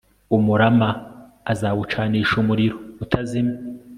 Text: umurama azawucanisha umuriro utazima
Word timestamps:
umurama 0.37 0.89
azawucanisha 1.51 2.33
umuriro 2.41 2.75
utazima 3.03 3.53